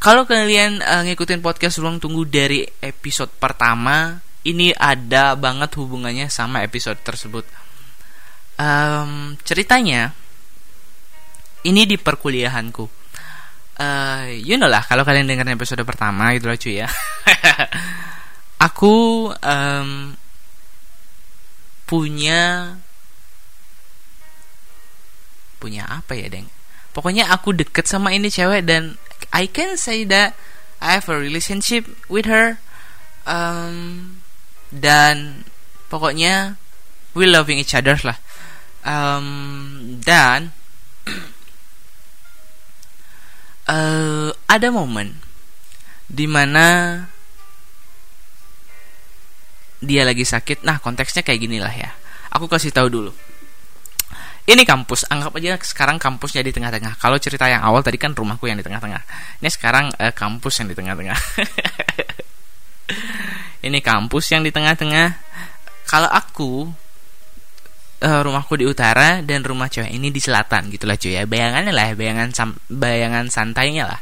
[0.00, 4.16] Kalau kalian uh, ngikutin podcast ruang tunggu dari episode pertama,
[4.48, 7.44] ini ada banget hubungannya sama episode tersebut.
[8.56, 10.16] Um, ceritanya,
[11.68, 12.88] ini di perkuliahanku.
[13.76, 16.88] Uh, you know lah, kalau kalian dengar episode pertama lah cuy ya.
[18.72, 20.16] Aku um,
[21.84, 22.76] punya
[25.60, 26.48] punya apa ya, Deng?
[26.90, 28.98] Pokoknya aku deket sama ini cewek dan
[29.30, 30.34] I can say that
[30.82, 32.58] I have a relationship with her
[33.28, 34.18] um,
[34.74, 35.46] dan
[35.86, 36.58] pokoknya
[37.14, 38.18] we loving each other lah.
[38.82, 40.50] Um, dan
[43.70, 45.20] uh, ada momen
[46.10, 46.66] di mana
[49.78, 50.66] dia lagi sakit.
[50.66, 51.94] Nah konteksnya kayak gini lah ya.
[52.34, 53.12] Aku kasih tahu dulu
[54.48, 56.96] ini kampus anggap aja sekarang kampusnya di tengah-tengah.
[56.96, 59.02] Kalau cerita yang awal tadi kan rumahku yang di tengah-tengah.
[59.42, 61.16] Ini sekarang uh, kampus yang di tengah-tengah.
[63.66, 65.08] Ini kampus yang di tengah-tengah.
[65.84, 66.72] Kalau aku
[68.00, 71.28] uh, rumahku di utara dan rumah cewek ini di selatan gitulah cuy ya.
[71.28, 72.32] Bayangannya lah bayangan
[72.72, 74.00] bayangan santainya lah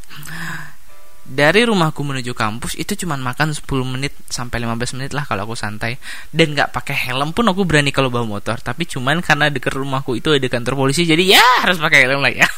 [1.29, 5.53] dari rumahku menuju kampus itu cuma makan 10 menit sampai 15 menit lah kalau aku
[5.53, 6.01] santai.
[6.33, 8.57] Dan nggak pakai helm pun aku berani kalau bawa motor.
[8.57, 12.33] Tapi cuman karena dekat rumahku itu ada kantor polisi jadi ya harus pakai helm lah
[12.33, 12.49] ya.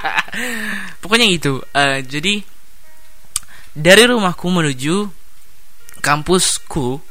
[1.04, 1.60] Pokoknya gitu.
[1.76, 2.40] Uh, jadi
[3.76, 5.12] dari rumahku menuju
[6.00, 7.04] kampusku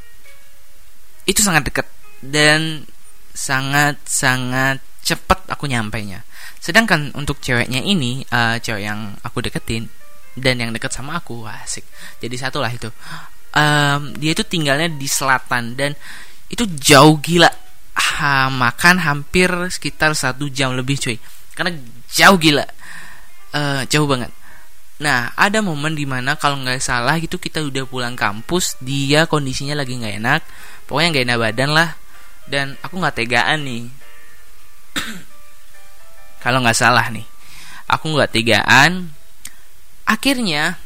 [1.29, 1.88] itu sangat dekat
[2.25, 2.89] dan
[3.29, 6.25] sangat sangat cepat aku nyampainya.
[6.57, 9.86] Sedangkan untuk ceweknya ini uh, cewek yang aku deketin
[10.34, 11.46] dan yang deket sama aku.
[11.46, 11.86] Asik.
[12.19, 12.89] Jadi satu lah itu.
[13.54, 15.93] Um, dia itu tinggalnya di selatan dan
[16.50, 17.50] itu jauh gila.
[17.93, 21.17] Ha, makan hampir sekitar satu jam lebih cuy.
[21.54, 21.74] Karena
[22.10, 22.65] jauh gila.
[23.54, 24.34] Uh, jauh banget.
[25.02, 29.78] Nah ada momen di mana kalau nggak salah itu kita udah pulang kampus dia kondisinya
[29.78, 30.41] lagi nggak enak.
[30.89, 31.89] Pokoknya nggak enak badan lah.
[32.50, 33.84] Dan aku nggak tegaan nih.
[36.43, 37.34] Kalau nggak salah nih
[37.93, 39.13] aku nggak tegaan
[40.08, 40.78] akhirnya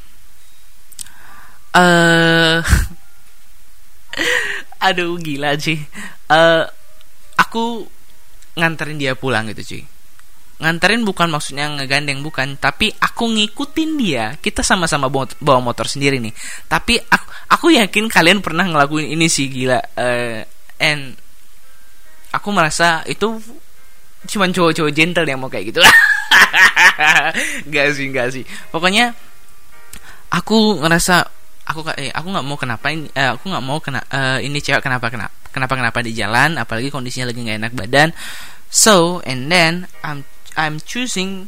[1.75, 2.59] eh uh,
[4.87, 5.77] aduh gila sih
[6.29, 6.63] uh,
[7.37, 7.85] aku
[8.57, 9.83] nganterin dia pulang gitu cuy
[10.57, 12.57] nganterin bukan maksudnya ngegandeng bukan.
[12.57, 14.25] Tapi aku ngikutin dia.
[14.41, 16.33] Kita sama-sama bawa motor sendiri nih.
[16.65, 19.79] Tapi aku, aku yakin kalian pernah ngelakuin ini sih gila.
[19.93, 20.41] Uh,
[20.81, 21.13] and
[22.33, 23.37] aku merasa itu
[24.27, 25.81] cuman cowok-cowok gentle yang mau kayak gitu.
[27.73, 28.43] Gak sih gak sih.
[28.73, 29.13] Pokoknya
[30.33, 31.23] aku ngerasa
[31.67, 34.79] aku eh, aku nggak mau kenapa ini eh, aku nggak mau kena uh, ini cewek
[34.79, 38.09] kenapa kenapa kenapa kenapa di jalan apalagi kondisinya lagi nggak enak badan.
[38.67, 40.27] So and then I'm
[40.59, 41.47] I'm choosing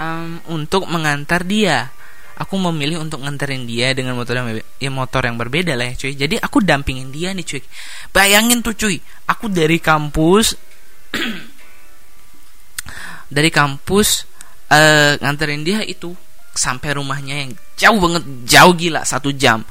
[0.00, 1.90] um, untuk mengantar dia.
[2.36, 6.12] Aku memilih untuk nganterin dia dengan motor yang ya motor yang berbeda lah ya cuy.
[6.12, 7.64] Jadi aku dampingin dia nih cuy.
[8.12, 9.00] Bayangin tuh cuy.
[9.24, 10.52] Aku dari kampus
[13.26, 14.24] dari kampus
[14.70, 16.14] uh, nganterin dia itu
[16.56, 19.66] sampai rumahnya yang jauh banget jauh gila satu jam.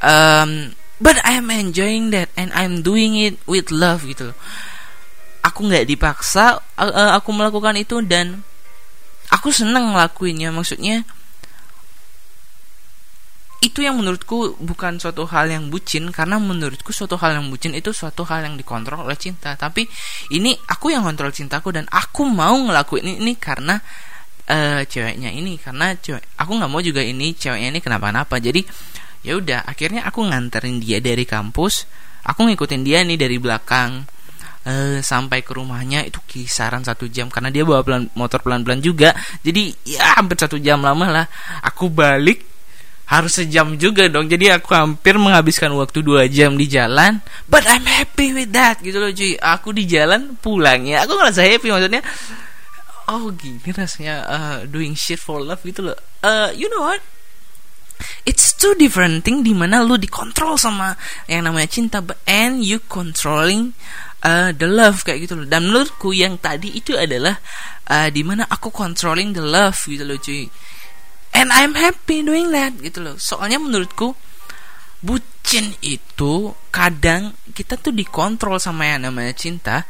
[0.00, 4.32] Um, but I'm enjoying that and I'm doing it with love gitu
[5.40, 8.44] aku nggak dipaksa uh, aku melakukan itu dan
[9.32, 10.52] aku seneng ngelakuinnya.
[10.52, 11.02] Maksudnya
[13.60, 17.92] itu yang menurutku bukan suatu hal yang bucin karena menurutku suatu hal yang bucin itu
[17.92, 19.52] suatu hal yang dikontrol oleh cinta.
[19.52, 19.84] Tapi
[20.32, 23.76] ini aku yang kontrol cintaku dan aku mau ngelakuin ini, karena
[24.48, 25.60] uh, ceweknya ini.
[25.60, 28.40] Karena cewek aku nggak mau juga ini ceweknya ini kenapa-napa.
[28.40, 28.64] Jadi
[29.20, 31.84] ya udah akhirnya aku nganterin dia dari kampus.
[32.24, 34.08] Aku ngikutin dia nih dari belakang
[34.64, 36.08] uh, sampai ke rumahnya.
[36.08, 39.12] Itu kisaran satu jam karena dia bawa pelan, motor pelan-pelan juga.
[39.44, 41.26] Jadi ya hampir satu jam lama lah.
[41.60, 42.49] Aku balik
[43.10, 44.30] harus sejam juga dong.
[44.30, 47.18] Jadi aku hampir menghabiskan waktu dua jam di jalan.
[47.50, 48.78] But I'm happy with that.
[48.78, 49.34] Gitu loh cuy.
[49.34, 51.02] Aku di jalan pulang ya.
[51.02, 52.06] Aku ngerasa happy maksudnya
[53.10, 55.98] oh gini rasanya uh, doing shit for love gitu loh.
[56.22, 57.02] Uh, you know what?
[58.24, 60.96] It's two different thing di mana lu dikontrol sama
[61.28, 63.76] yang namanya cinta and you controlling
[64.24, 65.46] uh, the love kayak gitu loh.
[65.50, 67.42] Dan menurutku yang tadi itu adalah
[67.90, 70.46] uh, di mana aku controlling the love gitu loh cuy
[71.36, 73.16] and I'm happy doing that gitu loh.
[73.20, 74.14] Soalnya menurutku
[75.00, 79.88] bucin itu kadang kita tuh dikontrol sama yang namanya cinta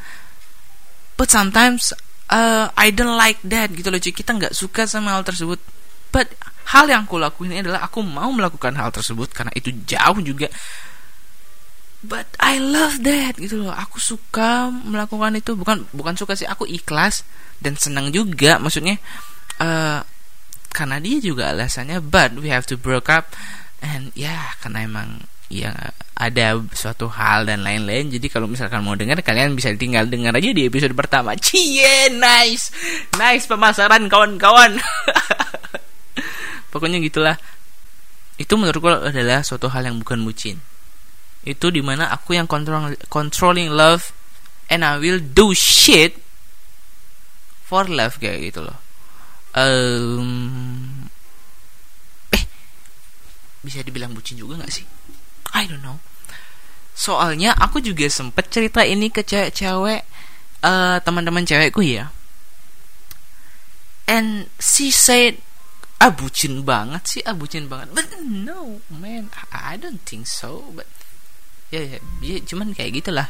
[1.19, 1.91] but sometimes
[2.31, 4.01] uh, I don't like that gitu loh.
[4.01, 5.59] Cuy kita nggak suka sama hal tersebut.
[6.11, 6.33] But
[6.71, 10.49] hal yang aku lakuin adalah aku mau melakukan hal tersebut karena itu jauh juga.
[12.01, 13.77] But I love that gitu loh.
[13.77, 15.53] Aku suka melakukan itu.
[15.53, 16.49] Bukan bukan suka sih.
[16.49, 17.27] Aku ikhlas
[17.61, 18.57] dan senang juga.
[18.57, 18.97] Maksudnya
[19.61, 20.01] uh,
[20.71, 23.35] karena dia juga alasannya but we have to break up.
[23.81, 25.75] And ya yeah, karena emang ya
[26.15, 28.13] ada suatu hal dan lain-lain.
[28.13, 31.35] Jadi kalau misalkan mau dengar kalian bisa tinggal dengar aja di episode pertama.
[31.37, 32.71] Cie nice.
[33.19, 34.79] Nice pemasaran kawan-kawan.
[36.73, 37.37] Pokoknya gitulah.
[38.41, 40.57] Itu menurutku adalah suatu hal yang bukan bucin.
[41.45, 44.13] Itu di mana aku yang control controlling love
[44.71, 46.21] and I will do shit
[47.65, 48.90] for love kayak gitu loh
[49.57, 51.07] um,
[52.31, 52.45] eh
[53.65, 54.87] bisa dibilang bucin juga nggak sih?
[55.55, 55.99] I don't know.
[56.95, 60.03] Soalnya aku juga sempet cerita ini ke cewek-cewek
[60.63, 62.13] uh, teman-teman cewekku ya.
[64.11, 65.39] And she said
[66.01, 67.93] ah bucin banget sih ah bucin banget.
[67.95, 70.89] But no man I don't think so but
[71.71, 73.29] ya, ya, ya cuman kayak gitulah.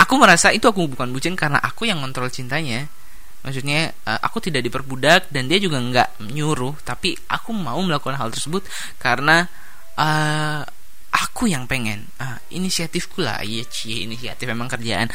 [0.00, 2.90] Aku merasa itu aku bukan bucin karena aku yang kontrol cintanya
[3.44, 8.32] maksudnya uh, aku tidak diperbudak dan dia juga nggak nyuruh tapi aku mau melakukan hal
[8.32, 8.64] tersebut
[8.96, 9.46] karena
[10.00, 10.64] uh,
[11.14, 12.10] aku yang pengen.
[12.18, 13.40] Uh, inisiatifku lah.
[13.46, 15.06] Iya cie inisiatif memang kerjaan.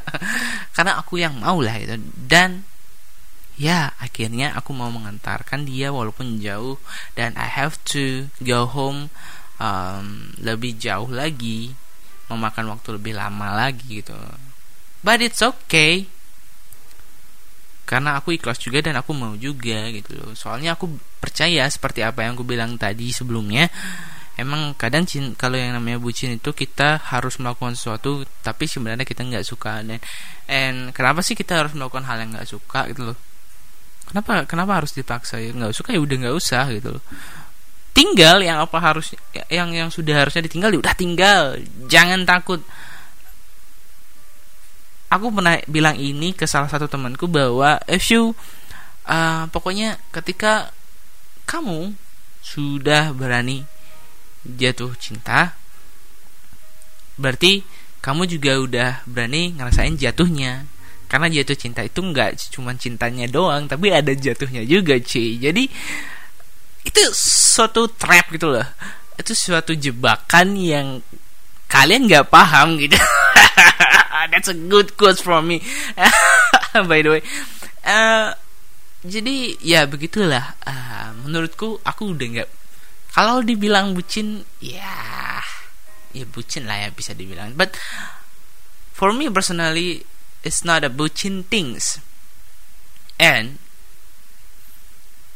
[0.74, 1.94] Karena aku yang mau lah itu.
[2.02, 2.66] Dan
[3.58, 6.82] ya akhirnya aku mau mengantarkan dia walaupun jauh.
[7.14, 9.14] Dan I have to go home
[9.62, 11.78] um, lebih jauh lagi.
[12.28, 14.18] Memakan waktu lebih lama lagi gitu.
[15.06, 16.10] But it's okay
[17.88, 20.12] karena aku ikhlas juga dan aku mau juga gitu.
[20.12, 23.72] Loh soalnya aku percaya seperti apa yang aku bilang tadi sebelumnya
[24.36, 29.40] emang kadang kalau yang namanya bucin itu kita harus melakukan sesuatu tapi sebenarnya kita nggak
[29.48, 29.80] suka.
[29.80, 30.04] Dan
[30.44, 33.18] and kenapa sih kita harus melakukan hal yang nggak suka gitu loh?
[34.04, 35.40] Kenapa kenapa harus dipaksa?
[35.40, 37.04] Ya nggak suka ya udah nggak usah gitu loh.
[37.96, 39.16] Tinggal yang apa harus
[39.48, 41.42] yang yang sudah harusnya ditinggal ya udah tinggal.
[41.88, 42.60] Jangan takut
[45.08, 48.32] aku pernah bilang ini ke salah satu temanku bahwa if you
[49.08, 50.72] uh, pokoknya ketika
[51.48, 51.96] kamu
[52.44, 53.64] sudah berani
[54.44, 55.56] jatuh cinta
[57.18, 57.66] berarti
[57.98, 60.64] kamu juga udah berani ngerasain jatuhnya.
[61.08, 65.40] Karena jatuh cinta itu nggak cuma cintanya doang tapi ada jatuhnya juga cuy.
[65.40, 65.64] Jadi
[66.84, 68.64] itu suatu trap gitu loh.
[69.18, 71.02] Itu suatu jebakan yang
[71.68, 72.96] kalian nggak paham gitu.
[74.32, 75.64] That's a good quote from me.
[76.90, 77.22] By the way
[77.88, 78.36] uh,
[79.02, 80.58] jadi ya begitulah.
[80.66, 82.50] Uh, menurutku aku udah nggak
[83.14, 85.40] kalau dibilang bucin ya
[86.12, 87.56] ya bucin lah ya bisa dibilang.
[87.56, 87.74] But
[88.92, 90.04] for me personally
[90.44, 92.02] it's not a bucin things.
[93.18, 93.58] And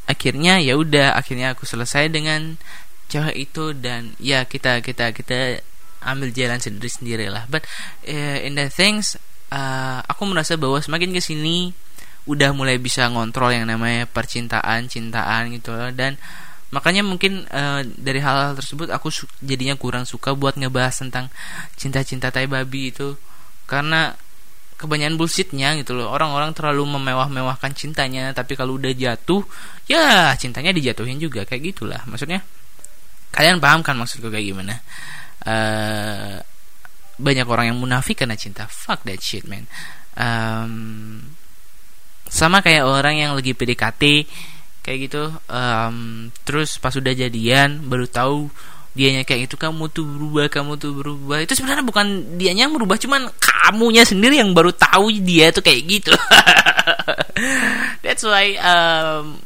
[0.07, 2.59] akhirnya ya udah akhirnya aku selesai dengan
[3.07, 5.63] cewek itu dan ya kita kita kita
[6.05, 7.63] ambil jalan sendiri sendiri lah but
[8.07, 9.15] uh, in the things
[9.51, 11.71] uh, aku merasa bahwa semakin ke sini
[12.23, 16.15] udah mulai bisa ngontrol yang namanya percintaan cintaan gitu dan
[16.73, 19.13] makanya mungkin uh, dari hal-hal tersebut aku
[19.45, 21.29] jadinya kurang suka buat ngebahas tentang
[21.77, 23.13] cinta-cinta tai babi itu.
[23.69, 24.17] Karena
[24.81, 26.09] kebanyakan bullshitnya gitu loh.
[26.09, 29.45] Orang-orang terlalu memewah-mewahkan cintanya tapi kalau udah jatuh
[29.85, 32.01] ya cintanya dijatuhin juga kayak gitulah.
[32.09, 32.41] Maksudnya
[33.29, 34.81] kalian paham kan maksudku kayak gimana
[35.47, 36.39] uh,
[37.19, 38.65] banyak orang yang munafik karena cinta.
[38.67, 39.69] Fuck that shit man.
[40.13, 41.33] Um,
[42.29, 44.25] sama kayak orang yang lagi PDKT
[44.83, 45.29] kayak gitu.
[45.47, 48.49] Um, terus pas udah jadian baru tahu
[48.93, 51.41] dianya kayak itu kamu tuh berubah kamu tuh berubah.
[51.41, 55.81] Itu sebenarnya bukan dianya yang berubah cuman kamunya sendiri yang baru tahu dia tuh kayak
[55.85, 56.13] gitu.
[58.03, 59.41] That's why um,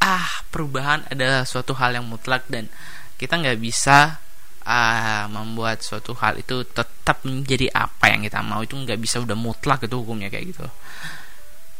[0.00, 2.68] ah perubahan adalah suatu hal yang mutlak dan
[3.16, 4.20] kita nggak bisa
[4.66, 8.60] uh, membuat suatu hal itu tetap menjadi apa yang kita mau.
[8.66, 10.66] Itu nggak bisa udah mutlak itu hukumnya kayak gitu.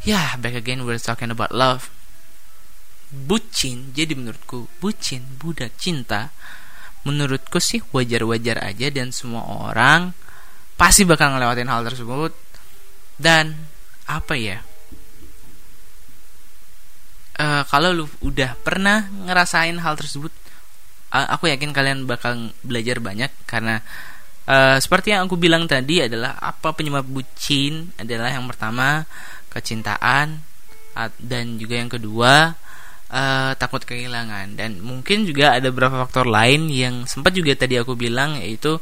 [0.07, 1.91] Ya yeah, back again we're talking about love.
[3.11, 6.35] Bucin jadi menurutku bucin budak cinta
[7.07, 10.11] menurutku sih wajar-wajar aja dan semua orang
[10.75, 12.35] pasti bakal ngelewatin hal tersebut.
[13.17, 13.55] Dan
[14.07, 14.59] apa ya?
[17.37, 20.33] Uh, kalau lu udah pernah ngerasain hal tersebut
[21.25, 23.81] aku yakin kalian bakal belajar banyak karena
[24.45, 29.09] uh, seperti yang aku bilang tadi adalah apa penyebab bucin adalah yang pertama
[29.49, 30.45] kecintaan
[31.21, 32.57] dan juga yang kedua
[33.11, 34.57] uh, takut kehilangan.
[34.57, 38.79] Dan mungkin juga ada beberapa faktor lain yang sempat juga tadi aku bilang yaitu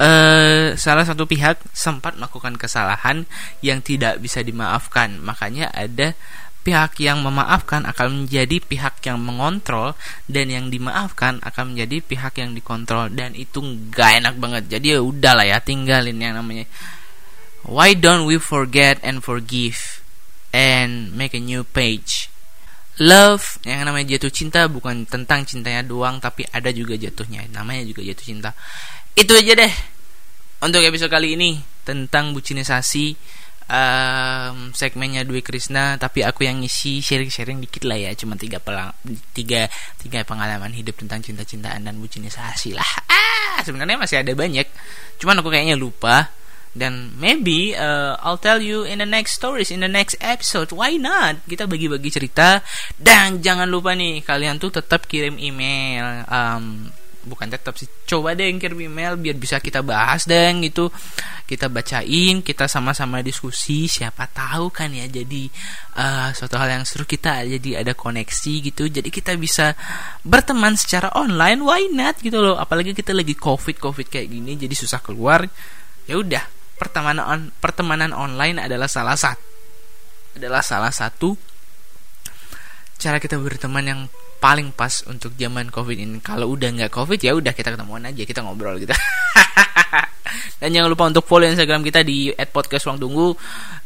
[0.00, 3.28] uh, salah satu pihak sempat melakukan kesalahan
[3.60, 5.20] yang tidak bisa dimaafkan.
[5.20, 6.16] Makanya ada
[6.64, 9.92] pihak yang memaafkan akan menjadi pihak yang mengontrol
[10.24, 13.12] dan yang dimaafkan akan menjadi pihak yang dikontrol.
[13.12, 13.60] Dan itu
[13.92, 14.72] gak enak banget.
[14.72, 16.64] Jadi ya udahlah ya tinggalin yang namanya.
[17.68, 20.00] Why don't we forget and forgive
[20.56, 22.32] and make a new page?
[22.96, 27.44] Love yang namanya jatuh cinta bukan tentang cintanya doang tapi ada juga jatuhnya.
[27.52, 28.50] Namanya juga jatuh cinta.
[29.12, 29.74] Itu aja deh
[30.64, 33.12] untuk episode kali ini tentang bucinisasi
[33.68, 38.10] um, segmennya Dwi Krisna tapi aku yang ngisi sharing-sharing dikit lah ya.
[38.16, 38.92] Cuma tiga pelang
[39.32, 39.68] tiga
[40.00, 42.90] tiga pengalaman hidup tentang cinta-cintaan dan bucinisasi lah.
[43.08, 44.66] Ah sebenarnya masih ada banyak.
[45.20, 46.32] Cuman aku kayaknya lupa.
[46.74, 50.74] Dan maybe uh, I'll tell you in the next stories in the next episode.
[50.74, 51.46] Why not?
[51.46, 52.66] Kita bagi-bagi cerita.
[52.98, 56.26] Dan jangan lupa nih kalian tuh tetap kirim email.
[56.26, 56.90] Um,
[57.24, 57.88] bukan tetap sih.
[58.06, 60.92] Coba deh kirim email biar bisa kita bahas deh gitu.
[61.44, 63.88] Kita bacain kita sama-sama diskusi.
[63.88, 65.48] Siapa tahu kan ya jadi
[65.96, 68.86] uh, suatu hal yang seru kita jadi ada koneksi gitu.
[68.88, 69.72] Jadi kita bisa
[70.22, 71.60] berteman secara online.
[71.60, 72.56] Why not gitu loh.
[72.56, 75.44] Apalagi kita lagi covid covid kayak gini jadi susah keluar.
[76.04, 76.44] Ya udah
[76.76, 79.54] pertemanan on, pertemanan online adalah salah satu
[80.34, 81.53] adalah salah satu
[82.98, 84.00] cara kita berteman yang
[84.38, 86.20] paling pas untuk zaman covid ini.
[86.20, 88.92] Kalau udah nggak covid ya udah kita ketemuan aja kita ngobrol gitu.
[90.60, 93.26] Dan jangan lupa untuk follow instagram kita di @podcastruangtunggu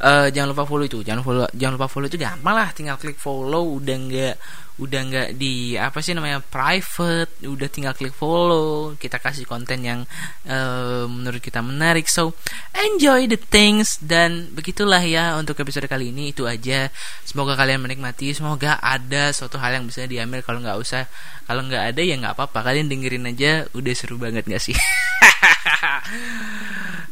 [0.03, 1.03] uh, jangan lupa follow itu.
[1.07, 2.69] Jangan follow jangan lupa follow itu gampang lah.
[2.75, 3.79] Tinggal klik follow.
[3.79, 4.35] Udah nggak
[4.79, 10.01] udah nggak di apa sih namanya private udah tinggal klik follow kita kasih konten yang
[10.47, 12.07] uh, menurut kita menarik.
[12.07, 12.35] So
[12.72, 13.99] enjoy the things.
[13.99, 16.95] Dan begitulah ya untuk episode kali ini itu aja.
[17.26, 18.31] Semoga kalian menikmati.
[18.31, 20.47] Semoga ada suatu hal yang bisa diambil.
[20.47, 21.11] Kalau nggak usah
[21.51, 22.62] kalau nggak ada ya nggak apa-apa.
[22.62, 24.79] Kalian dengerin aja udah seru banget nggak sih?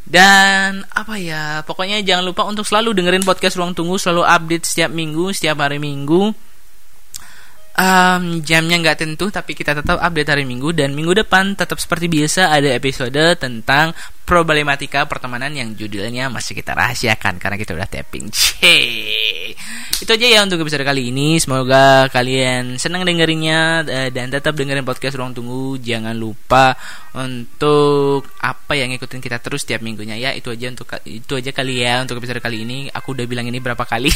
[0.06, 3.98] Dan apa ya pokoknya jangan lupa untuk selalu dengerin podcast ruang tunggu.
[3.98, 6.45] Selalu update setiap minggu setiap hari minggu
[7.76, 10.72] um, jamnya nggak tentu tapi kita tetap update hari minggu.
[10.72, 13.92] Dan minggu depan tetap seperti biasa ada episode tentang
[14.26, 18.26] problematika pertemanan yang judulnya masih kita rahasiakan karena kita udah tapping.
[18.34, 19.54] Cie.
[20.02, 21.38] Itu aja ya untuk episode kali ini.
[21.38, 25.78] Semoga kalian senang dengerinnya eh, dan tetap dengerin podcast Ruang Tunggu.
[25.78, 26.74] Jangan lupa
[27.14, 30.34] untuk apa yang ngikutin kita terus setiap minggunya ya.
[30.34, 32.90] Itu aja untuk itu aja kali ya untuk episode kali ini.
[32.90, 34.10] Aku udah bilang ini berapa kali.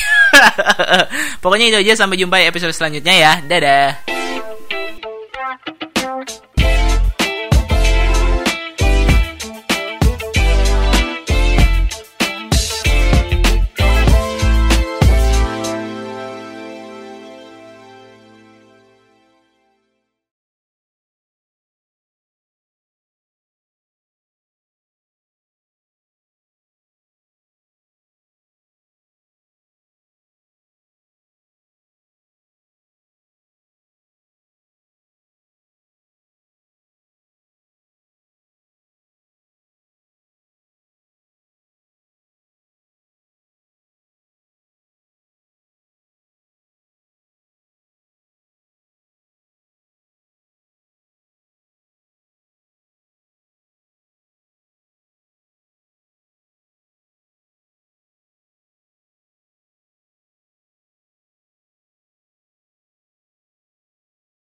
[1.42, 3.32] Pokoknya itu aja sampai jumpa di episode selanjutnya ya.
[3.46, 4.19] Dadah.